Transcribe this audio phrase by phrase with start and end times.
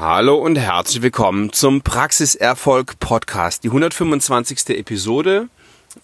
[0.00, 4.70] Hallo und herzlich willkommen zum Praxiserfolg Podcast, die 125.
[4.70, 5.50] Episode.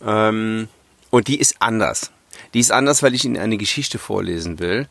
[0.04, 0.68] Ähm,
[1.08, 2.10] und die ist anders.
[2.52, 4.86] Die ist anders, weil ich Ihnen eine Geschichte vorlesen will.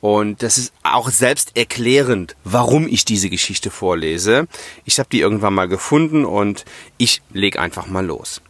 [0.00, 4.48] Und das ist auch selbst erklärend, warum ich diese Geschichte vorlese.
[4.86, 6.64] Ich habe die irgendwann mal gefunden und
[6.96, 8.40] ich leg einfach mal los.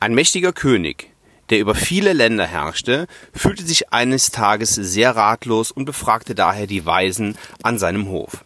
[0.00, 1.09] Ein mächtiger König,
[1.50, 6.86] der über viele Länder herrschte, fühlte sich eines Tages sehr ratlos und befragte daher die
[6.86, 8.44] Weisen an seinem Hof.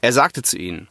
[0.00, 0.88] Er sagte zu ihnen,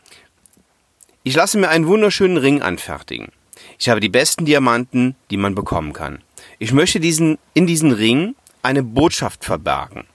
[1.23, 3.31] ich lasse mir einen wunderschönen Ring anfertigen.
[3.77, 6.21] Ich habe die besten Diamanten, die man bekommen kann.
[6.59, 10.05] Ich möchte diesen, in diesen Ring eine Botschaft verbergen,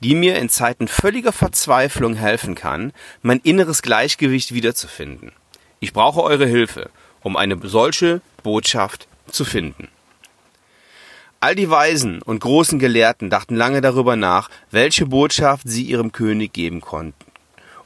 [0.00, 5.32] die mir in Zeiten völliger Verzweiflung helfen kann, mein inneres Gleichgewicht wiederzufinden.
[5.80, 6.90] Ich brauche eure Hilfe,
[7.22, 9.88] um eine solche Botschaft zu finden.
[11.40, 16.52] All die Weisen und großen Gelehrten dachten lange darüber nach, welche Botschaft sie ihrem König
[16.52, 17.24] geben konnten,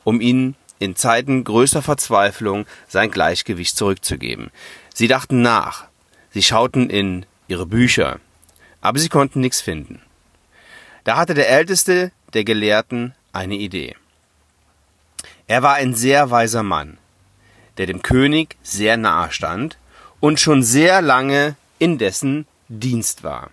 [0.05, 4.51] um ihnen in Zeiten größter Verzweiflung sein Gleichgewicht zurückzugeben.
[4.95, 5.85] Sie dachten nach,
[6.31, 8.21] sie schauten in ihre Bücher,
[8.81, 10.01] aber sie konnten nichts finden.
[11.05, 13.97] Da hatte der Älteste der Gelehrten eine Idee.
[15.47, 16.97] Er war ein sehr weiser Mann,
[17.77, 19.77] der dem König sehr nahe stand
[20.21, 22.47] und schon sehr lange in dessen
[22.81, 23.51] Dienst war.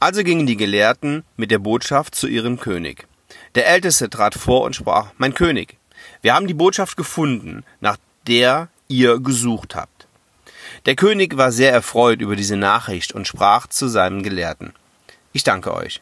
[0.00, 3.06] Also gingen die Gelehrten mit der Botschaft zu ihrem König.
[3.54, 5.76] Der Älteste trat vor und sprach, Mein König,
[6.22, 10.06] wir haben die Botschaft gefunden, nach der ihr gesucht habt.
[10.86, 14.72] Der König war sehr erfreut über diese Nachricht und sprach zu seinem Gelehrten,
[15.34, 16.00] Ich danke euch.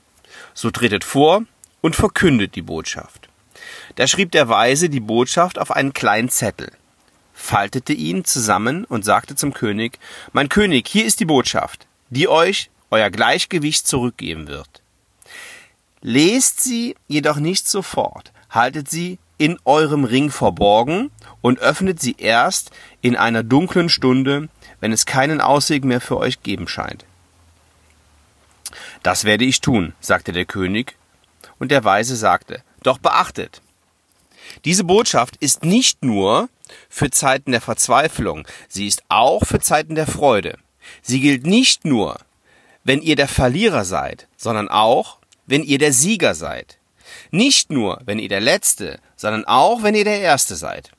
[0.53, 1.43] So tretet vor
[1.81, 3.29] und verkündet die Botschaft.
[3.97, 6.71] Da schrieb der Weise die Botschaft auf einen kleinen Zettel
[7.35, 9.99] faltete ihn zusammen und sagte zum König,
[10.33, 14.83] Mein König, hier ist die Botschaft, die euch euer Gleichgewicht zurückgeben wird.
[16.01, 21.11] Lest sie jedoch nicht sofort, haltet sie in eurem Ring verborgen
[21.41, 22.71] und öffnet sie erst
[23.03, 24.48] in einer dunklen Stunde,
[24.81, 27.05] wenn es keinen Ausweg mehr für euch geben scheint.
[29.03, 30.97] Das werde ich tun, sagte der König,
[31.58, 33.61] und der Weise sagte, Doch beachtet,
[34.65, 36.48] diese Botschaft ist nicht nur
[36.89, 40.59] für Zeiten der Verzweiflung, sie ist auch für Zeiten der Freude.
[41.03, 42.19] Sie gilt nicht nur,
[42.85, 46.79] wenn ihr der Verlierer seid, sondern auch, wenn ihr der Sieger seid.
[47.31, 50.91] Nicht nur, wenn ihr der Letzte, sondern auch, wenn ihr der Erste seid.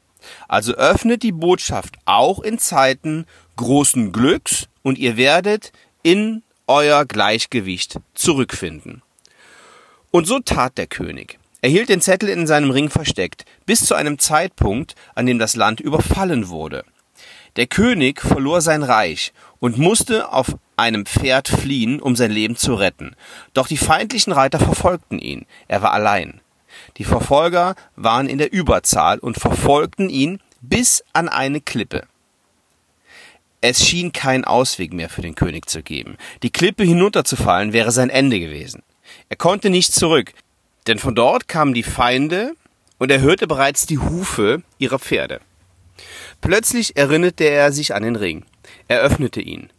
[0.48, 5.72] Also öffnet die Botschaft auch in Zeiten großen Glücks und ihr werdet
[6.04, 9.02] in euer Gleichgewicht zurückfinden.
[10.12, 11.40] Und so tat der König.
[11.66, 15.56] Er hielt den Zettel in seinem Ring versteckt, bis zu einem Zeitpunkt, an dem das
[15.56, 16.86] Land überfallen wurde.
[17.56, 22.76] Der König verlor sein Reich und musste auf einem Pferd fliehen, um sein Leben zu
[22.76, 23.16] retten.
[23.56, 25.48] Doch die feindlichen Reiter verfolgten ihn.
[25.68, 26.40] Er war allein.
[26.98, 32.04] Die Verfolger waren in der Überzahl und verfolgten ihn bis an eine Klippe.
[33.62, 36.18] Es schien kein Ausweg mehr für den König zu geben.
[36.44, 38.84] Die Klippe hinunterzufallen wäre sein Ende gewesen.
[39.30, 40.34] Er konnte nicht zurück,
[40.88, 42.56] denn von dort kamen die Feinde
[42.98, 45.42] und er hörte bereits die Hufe ihrer Pferde.
[46.42, 48.46] Plötzlich erinnerte er sich an den Ring.
[48.88, 49.70] Er öffnete ihn,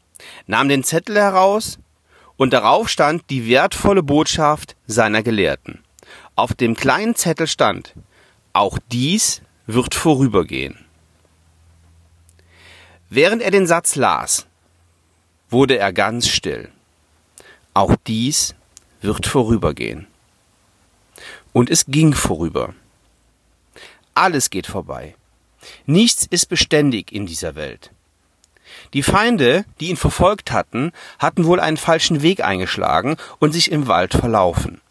[0.46, 1.78] nahm den Zettel heraus
[2.36, 5.82] und darauf stand die wertvolle Botschaft seiner Gelehrten.
[6.34, 7.94] Auf dem kleinen Zettel stand,
[8.52, 10.84] auch dies wird vorübergehen.
[13.08, 14.46] Während er den Satz las,
[15.48, 16.70] wurde er ganz still.
[17.74, 18.54] Auch dies
[19.00, 20.06] wird vorübergehen.
[21.56, 22.74] Und es ging vorüber.
[24.12, 25.14] Alles geht vorbei.
[25.86, 27.92] Nichts ist beständig in dieser Welt.
[28.92, 33.86] Die Feinde, die ihn verfolgt hatten, hatten wohl einen falschen Weg eingeschlagen und sich im
[33.86, 34.82] Wald verlaufen.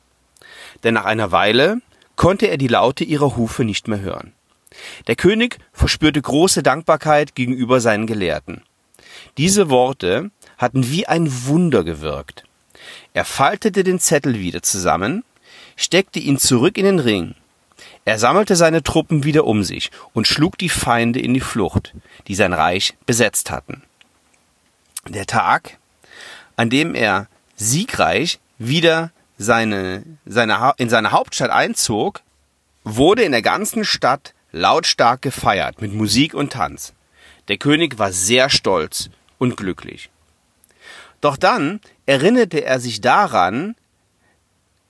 [0.83, 1.81] Denn nach einer Weile
[2.15, 4.33] konnte er die Laute ihrer Hufe nicht mehr hören.
[5.05, 8.63] Der König verspürte große Dankbarkeit gegenüber seinen Gelehrten.
[9.37, 12.43] Diese Worte hatten wie ein Wunder gewirkt.
[13.13, 15.23] Er faltete den Zettel wieder zusammen,
[15.75, 17.35] steckte ihn zurück in den Ring.
[18.05, 21.93] Er sammelte seine Truppen wieder um sich und schlug die Feinde in die Flucht,
[22.27, 23.83] die sein Reich besetzt hatten.
[25.07, 25.77] Der Tag,
[26.55, 32.21] an dem er siegreich wieder seine, seine, in seine Hauptstadt einzog,
[32.83, 36.93] wurde in der ganzen Stadt lautstark gefeiert mit Musik und Tanz.
[37.47, 40.09] Der König war sehr stolz und glücklich.
[41.21, 43.75] Doch dann erinnerte er sich daran,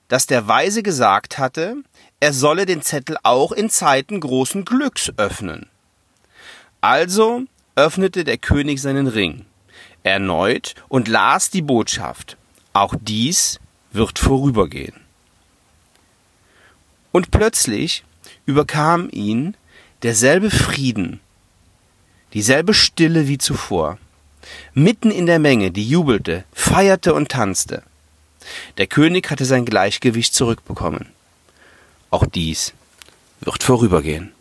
[0.08, 1.76] dass der Weise gesagt hatte,
[2.20, 5.68] er solle den Zettel auch in Zeiten großen Glücks öffnen.
[6.80, 7.42] Also
[7.74, 9.44] öffnete der König seinen Ring
[10.06, 12.36] erneut und las die Botschaft.
[12.72, 13.58] Auch dies
[13.92, 14.94] wird vorübergehen.
[17.12, 18.04] Und plötzlich
[18.44, 19.56] überkam ihn
[20.02, 21.20] derselbe Frieden,
[22.34, 23.98] dieselbe Stille wie zuvor.
[24.74, 27.82] Mitten in der Menge, die jubelte, feierte und tanzte.
[28.78, 31.08] Der König hatte sein Gleichgewicht zurückbekommen.
[32.10, 32.72] Auch dies
[33.40, 34.32] wird vorübergehen.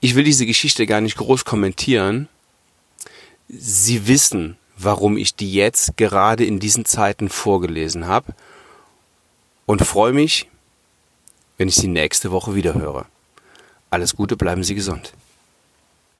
[0.00, 2.28] Ich will diese Geschichte gar nicht groß kommentieren.
[3.48, 8.34] Sie wissen, warum ich die jetzt gerade in diesen Zeiten vorgelesen habe
[9.66, 10.48] und freue mich,
[11.56, 13.06] wenn ich sie nächste Woche wieder höre.
[13.90, 15.12] Alles Gute, bleiben Sie gesund.